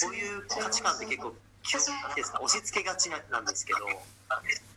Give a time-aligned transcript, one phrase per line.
[0.00, 1.34] こういう価値観って結構
[1.64, 3.78] なんですか押し付けがちなんですけど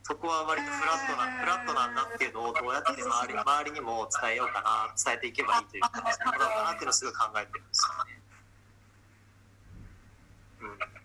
[0.03, 8.21] そこは割とフラットなフラットなんだっていうのをどうやって周り周りにも伝えようかな伝えていけばいいというかそうかなっていうのをすごい考えてるんですよね。
[10.61, 10.97] うん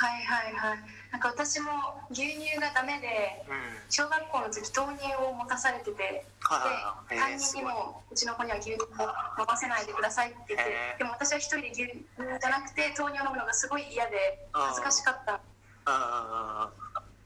[0.00, 0.78] はいはいはい。
[1.12, 1.68] なんか私も
[2.10, 3.76] 牛乳がダメでうん。
[3.92, 6.24] 小学校の時豆乳を持たされててで
[7.18, 8.86] 担任にもうちの子には牛乳を
[9.36, 15.40] 飲ませないでくださいって言ってでも私は一人で牛乳じゃなくて豆乳を飲むのがすごい嫌で恥ずかしかった。
[15.84, 16.70] あ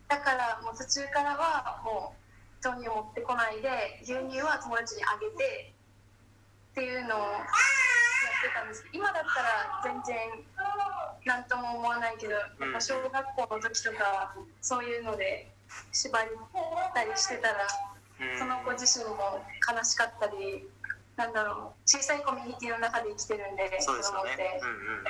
[0.09, 5.75] だからもう途中からはもう豆乳を持ってこないで牛乳は友達にあげて
[6.73, 10.17] っていうのをやってたんですけど今だったら全然
[11.25, 15.51] 何とも思わないけどやっぱ小学校の時とかそういうので
[15.93, 16.29] 縛り
[16.95, 18.39] たりしてたらーうん。
[18.39, 20.69] その子自身も悲しかったり
[21.17, 24.35] なんだろう小さいコミュニティの中で生きてるんでそうですよね。
[24.35, 24.61] って。
[24.63, 25.05] うんうんうん。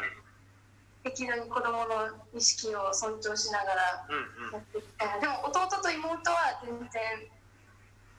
[1.04, 4.52] 適度に子供の意識を尊重しながらうんうん。
[4.52, 7.28] やっていきたいなでも弟と妹は全然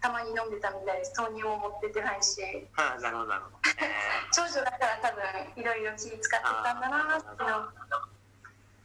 [0.06, 2.38] たまに飲んでたみたいです豆乳も持ってってないし。
[2.78, 3.58] はいなるほどなるほど。
[3.82, 3.90] え
[4.30, 5.26] 長女だから多分
[5.58, 7.58] いろいろ気使ってたんだなっていうの。
[7.58, 7.74] は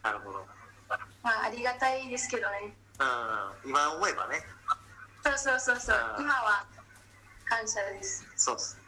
[0.01, 0.47] ーなるほど。
[1.23, 2.75] まあありがたいですけどね。
[2.99, 4.41] うん今思えばね。
[5.23, 6.17] そうそうそうそう。
[6.19, 6.65] 今は
[7.45, 8.25] 感謝です。
[8.37, 8.79] そうです。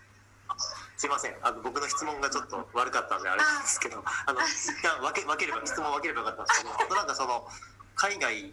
[0.96, 1.36] すいません。
[1.42, 7.46] あの僕の質問がちょっと悪かったんであれなんですけど、あの一旦分け分ければ質問分ければよかったんですけど、 あとなんかその
[7.94, 8.52] 海外に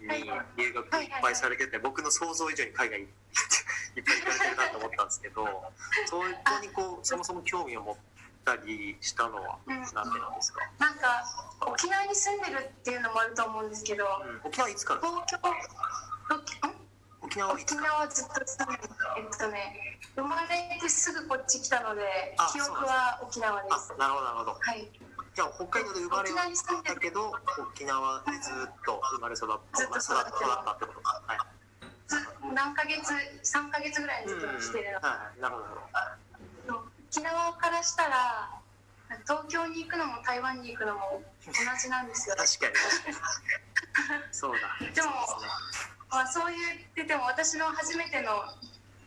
[0.58, 3.08] 留学いっぱいされてて、僕の想像以上に海外に
[3.96, 5.46] いっぱい行かれてるなと思ったんですけど、
[6.06, 6.24] そこ
[6.62, 7.96] にこうそもそも興味を持っ
[8.46, 9.82] たりしたのはうん。
[9.82, 10.62] なんでなんですか？
[10.80, 11.26] なんか
[11.66, 14.06] 沖縄に住んでるっていうのもあると思うんですけど
[14.44, 14.48] うん。
[14.48, 15.02] 沖縄いつから？
[15.02, 15.38] 東京？
[17.22, 17.76] 沖縄沖？
[17.76, 18.90] 縄ずっと住んでる。
[19.18, 23.94] えっとね生まれてすぐこっち来たのであ記憶は沖縄です。
[23.96, 24.58] あ、なるほどなるほど。
[24.60, 24.90] はい。
[25.36, 27.32] じゃあ北海道で生まれたけど
[27.72, 30.26] 沖縄でずっと生まれ育ったずっと育っ
[30.66, 31.00] たってこと？
[32.54, 35.82] 何ヶ月3ヶ月ぐらいずっと来てるの、はい、なるほどなる
[36.68, 36.90] ほど。
[37.10, 38.50] 沖縄からしたら
[39.26, 43.16] 東京に行くのも台湾に行くのも同じなんですよね確かに。
[44.32, 44.78] そうだ。
[44.94, 45.48] でもそうね
[46.12, 48.42] まあ、そう言ってても私の初めての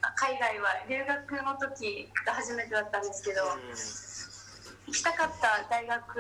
[0.03, 3.43] あ海外は留学の時が初めてだったんですけど、
[4.87, 6.15] 行きたかった大学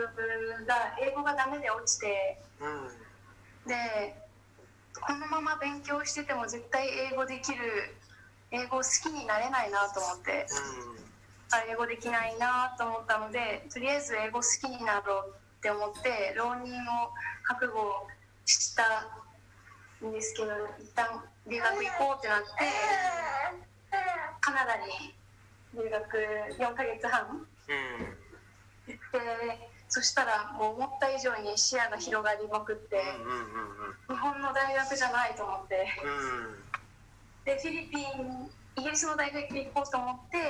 [0.66, 2.82] が英語がダメで落ちてうん。
[2.82, 2.88] うん。
[3.66, 4.31] でこ
[5.22, 7.94] のまま勉強してても絶対英語できる
[8.50, 10.47] 英語好きになれないなと思って
[11.53, 18.06] あ英語できないなと思ったのでとりあえず英語好きになろうって思って浪人を覚悟
[18.44, 18.82] した
[20.05, 20.50] んですけど
[20.82, 21.06] 一旦
[21.47, 22.47] 留学行こうってなって
[24.41, 25.15] カナダに
[25.75, 26.03] 留学
[26.59, 28.22] 4ヶ月半うん。
[28.88, 32.97] 行ってそしたらもう思った以上に視野が広がりまくって。
[34.08, 37.44] 日本の大学じゃないと思ってうん。
[37.44, 38.48] でフィリピン
[38.78, 40.47] イギリスの大学に行こうと思ってで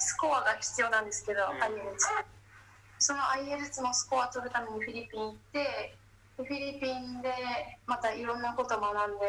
[0.00, 2.26] スコアが必要なんですけど、うん IELTS
[2.98, 5.94] その IELTS のスコア取るためにフィリピン行って
[6.36, 7.30] でフィリピンで
[7.86, 9.26] またいろんなこと学んで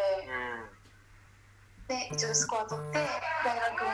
[1.87, 3.05] で一応スコア取って
[3.45, 3.89] 大学も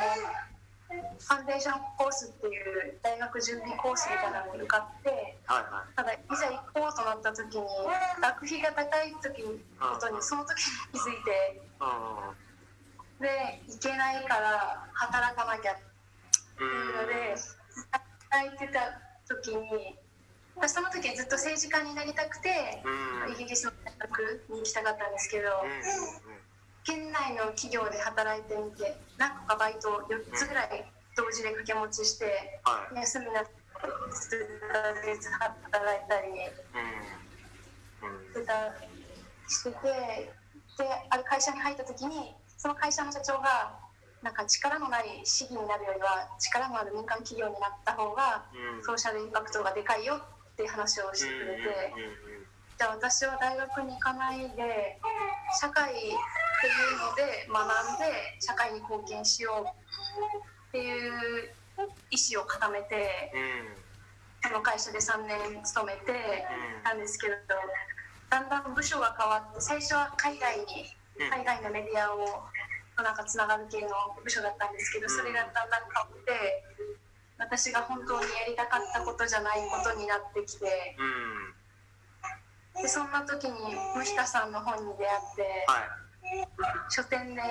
[0.93, 5.95] ファンデーションコースっていう大学準備コースみたいなのに受かってはいはい。
[5.95, 7.65] ただいざ行こうとなった時に
[8.21, 10.59] 学費が高い時にことにその時
[10.93, 11.61] に気づいて。
[11.81, 15.75] うで行けないから働かなきゃっ
[16.57, 17.35] ていうので
[18.29, 19.95] 働いてた時に
[20.55, 22.83] 私その時はずっと政治家になりたくて。
[23.29, 25.49] イギリスの大学に行きたかったんですけど
[26.83, 32.95] 県内の企業で働いてみて何個かバイトを4つぐらい同時で掛け持ちしてはい。
[32.99, 33.47] 休みなく
[34.11, 36.27] 数ヶ月働いたり
[36.67, 38.33] うん。
[38.33, 38.75] してた
[39.47, 40.33] してて
[40.77, 43.79] である会社に入った時にその会社の社長が
[44.21, 48.83] なんか力のない市議になるよりは力のある民間企業になった方がうん。
[48.83, 51.93] ソーシャルインパクトがでかいよって話をしてくれて
[52.77, 54.99] じゃあ私は大学に行かないで
[55.61, 55.93] 社会
[56.63, 61.51] っていうので学んで社会に貢献しようっていう
[62.07, 63.83] 意思を固めてうん。
[64.43, 66.43] その会社で3年勤めて
[66.83, 67.35] たんですけど
[68.29, 70.91] だんだん部署が変わって最初は海外に
[71.31, 72.43] 海外のメディアを
[72.99, 73.87] なんかつながる系の
[74.21, 76.59] 部署だったんですけどそれがだんだん変わって
[77.39, 80.95] 私が本当にやりたかったことじゃないことになってきて
[82.75, 82.83] うん。
[82.83, 83.53] でそんな時に
[83.95, 86.02] 虫田さんの本に出会ってはい。
[86.89, 87.41] 書店で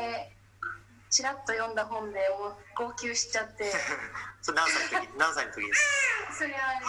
[1.11, 3.71] ちらっと読んだ本でもう号泣しちゃって。
[4.43, 6.39] それ何歳の時何歳の時です？
[6.39, 6.81] それはね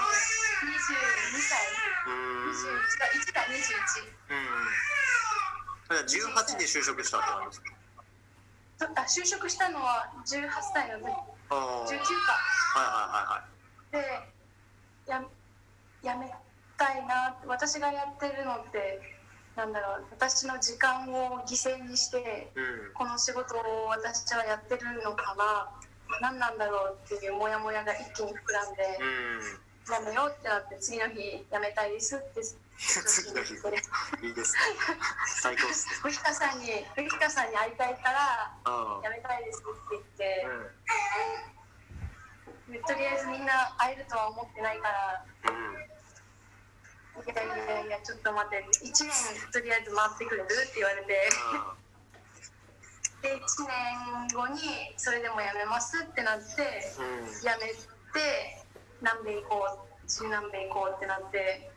[1.39, 1.59] 歳。
[2.07, 4.13] うん21か1か21
[5.89, 6.05] うん。
[6.05, 7.73] 18に就職したってなんですか？
[8.79, 11.07] とあ就職したのは18歳の時
[11.49, 12.31] ああはい19か
[12.79, 13.43] は
[13.91, 14.29] で
[15.05, 15.23] や
[16.01, 16.33] やめ
[16.77, 19.22] たいな私がやってるのって
[19.55, 22.91] なんだろう私の時間を犠牲にしてうん。
[22.93, 25.69] この仕事を私はやってるのかな。
[26.21, 29.03] 何なんだろうっていうモヤモヤが一気に膨らんでう
[29.91, 29.93] ん。
[29.93, 32.41] やめようってなって次の日やめたいですって。
[32.77, 33.53] 次の日。
[34.25, 34.59] いいですね。
[35.27, 35.95] 最高ですね。
[36.01, 40.47] 藤田さんに藤田さんに会いたいからあやめたいですって言って。
[40.47, 40.49] う、
[42.71, 42.73] ん。
[42.73, 45.92] でとりあえずみんな会えるとは思ってないからうん
[47.21, 48.65] いやいやいやちょっと待って。
[48.85, 50.47] 1年とりあえず待ってくれる？
[50.47, 51.29] って言われて。
[51.53, 51.75] あ
[53.21, 54.59] で1年後に
[54.97, 57.41] それでもやめますってなってあうん。
[57.45, 57.79] やめて
[58.99, 61.69] 南米行こう中南米行こうってなって。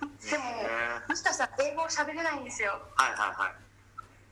[0.00, 0.44] でも
[1.08, 2.72] もしかしたら英語を喋れないんですよ。
[2.96, 3.52] はいはいはい。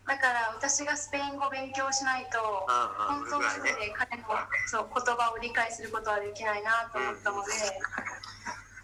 [0.09, 4.25] だから私がスペイン語を勉強しないとうんうん本当の意味で彼の
[4.67, 7.53] そう言葉を理解することはできないなと思ったので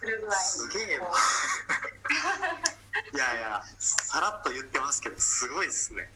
[0.05, 1.05] ウルグアイすげえな
[3.15, 6.11] いやいやさらっと言ってますけどすごいですね。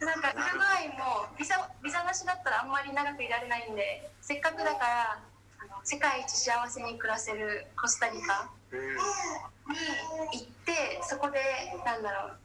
[0.00, 5.18] なんかウルグアイもビザビザなしだったらあんまり長くいられないんでせっかくだから
[5.60, 11.38] あの世界一幸せに暮らせるコスタリカに行ってそこで
[11.84, 12.38] なんだろう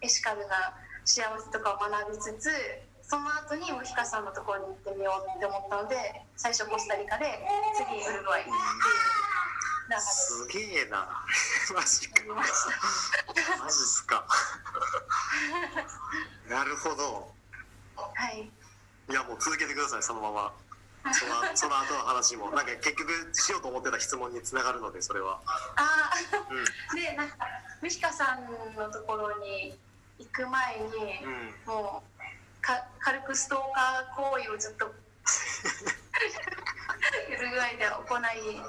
[0.00, 0.74] エシカルな
[1.04, 2.50] 幸せとかを学びつつ
[3.06, 5.96] その後にムヒカさんのところに行ってみようって思ったので
[6.36, 7.38] 最初コスタリカで
[7.74, 8.56] 次ウルグアイっていう
[10.00, 11.06] すげえな。
[11.72, 12.24] マジか。
[12.34, 12.52] マジっ
[13.70, 14.26] すか。
[16.48, 17.32] なるほど。
[17.96, 18.50] はい。
[19.08, 20.52] いやもう続けてくださいそのまま。
[21.12, 22.50] その その後の話も。
[22.50, 25.40] なんか結局しようと思ってた質問につながるのでそれは。
[25.76, 26.10] あ
[26.50, 26.64] うん。
[26.64, 27.36] ーでなんか
[27.80, 29.78] ムヒカさんのところに
[30.18, 31.54] 行く前に、うん。
[31.66, 32.15] もう
[32.66, 34.90] か軽くストーカー行為をずっとウ
[37.40, 38.60] ルグアイで行い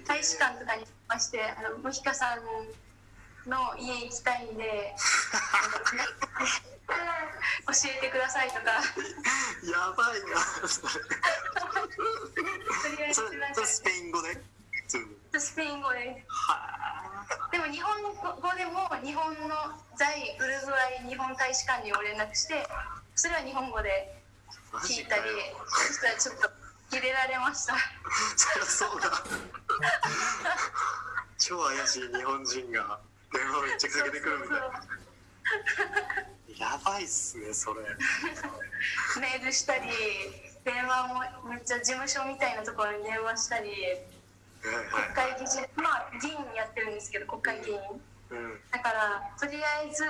[0.08, 2.40] 大使館とかにましてあのムヒカさん
[3.50, 4.94] の家行きたいんで
[6.88, 8.60] 教えてくださいとか。
[8.60, 10.36] やばいな。
[12.82, 14.42] とりあえそずスペイン語で？
[15.38, 16.24] スペイン語で。
[16.28, 16.91] は
[17.50, 19.56] でも日本語でも日本の
[19.96, 22.66] 在ウルグアイ日本大使館にお連絡して
[23.14, 24.22] それは日本語で
[24.84, 25.22] 聞いたり
[25.68, 26.50] そしたらちょっと
[26.90, 27.74] 切れられました。
[28.64, 29.10] そうだ。
[31.38, 33.00] 超怪しい日本人が
[33.32, 34.66] 電話めっちゃかけてくるみたいな。
[36.58, 37.80] やばいっすねそれ。
[39.20, 39.88] メールしたり
[40.64, 43.70] 電話もめっちゃ事務所みたいなところに電話したり
[44.62, 44.78] 国
[45.14, 47.78] 会議事まあ議員やってるんですけど国会議員。
[48.30, 48.60] うん。
[48.70, 50.04] だからとりあえず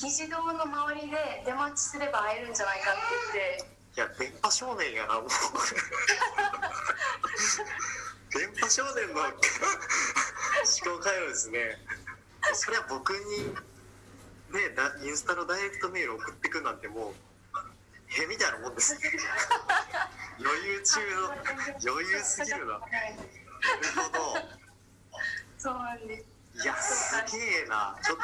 [0.00, 3.00] 議事堂の周りで出待ちすれば会えるんじゃないかって
[3.36, 3.72] 言って。
[3.94, 5.28] いや電波少年やなもう。
[8.32, 11.76] 電波少年の思考回路ですね。
[12.54, 13.54] それは僕に
[14.52, 17.14] ねだインスタのダイレクトメール送ってくるなんてもう
[18.08, 18.94] へみたいなもんです。
[18.94, 19.00] ね
[20.40, 21.26] 余裕中の
[21.92, 22.80] 余裕すぎるな
[23.62, 24.18] なるはいほど。
[25.58, 26.24] そうなんです。
[26.64, 27.96] いやすげえな。
[28.02, 28.22] ちょっと。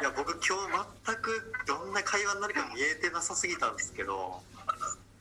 [0.00, 4.42] いや僕今日全くどんな会話になるか見えてなさすぎたんですけど。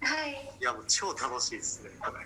[0.01, 0.51] はい。
[0.59, 1.91] いやもう超楽しいですね。
[1.99, 2.13] これ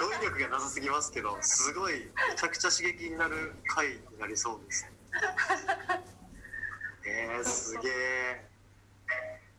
[0.00, 4.86] 語彙力がなさすぎますけどすごいめちゃくちゃ刺激になる回になりそうです
[7.06, 8.44] えー、すげえ。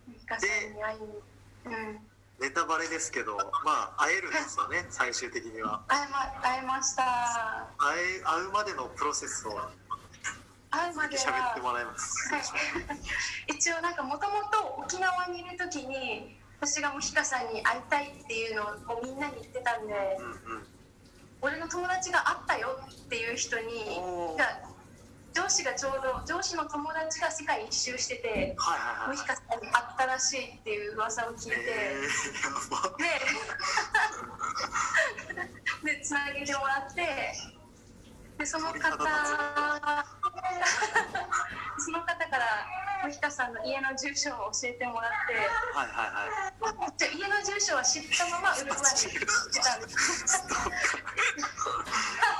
[0.07, 1.21] ミカさんに会いに。
[1.65, 1.93] うん。
[1.93, 1.99] ネ
[2.55, 3.35] タバレですけど
[3.65, 5.83] まあ会えるんですよね 最終的には。
[5.88, 7.03] 会えま会えました。
[7.77, 9.59] 会え会うまでのプロセスを
[10.71, 12.43] 会うまで喋はってもらいます、はい、
[13.55, 20.67] 一応なんかもともと沖縄にいる時に私がもひかさんに会いたいっていうのをみんなに言ってたんでうんうん。
[21.41, 24.01] 俺の友達が会ったよっていう人に
[25.55, 32.03] 司がちょうど上司の友達が世界一周しててはいはいはいもひかさんに会ったらしいっていう噂を聞いて、えー、
[35.88, 37.31] で でつなげてもらって
[38.38, 38.79] でその方
[41.77, 42.67] その方から
[43.03, 45.35] もひかさんの家の住所を教えてもらって。
[45.77, 46.93] はいはいはい。
[46.97, 50.43] じゃあ家の住所は知ったままウルグアイに行ってたんです。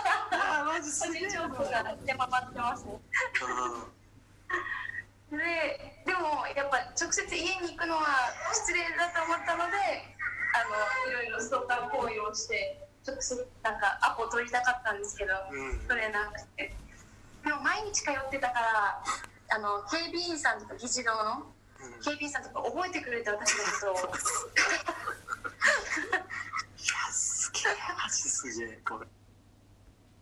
[0.32, 3.00] あーマジ個人情報が出回ってますね。
[5.32, 5.38] で、
[6.06, 9.76] でもやっぱ直接家に行くのは失礼だと思ったので、
[11.40, 15.34] ストーカー行為をして直接なんかアポ取りたかったんですけど、
[15.88, 16.74] 取れなくて
[17.44, 19.04] でも毎日通ってたから
[19.50, 21.46] あの警備員さんとか議事堂の
[22.02, 23.64] 警備員さんとか覚えてくれて私の
[23.94, 24.12] ことをい
[26.88, 29.08] やすげえマジすげえこれ。